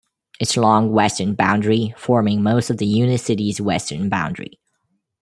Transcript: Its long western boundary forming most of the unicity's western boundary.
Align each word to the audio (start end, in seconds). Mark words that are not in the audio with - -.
Its 0.39 0.57
long 0.57 0.91
western 0.91 1.35
boundary 1.35 1.93
forming 1.95 2.41
most 2.41 2.71
of 2.71 2.77
the 2.79 2.87
unicity's 2.91 3.61
western 3.61 4.09
boundary. 4.09 4.59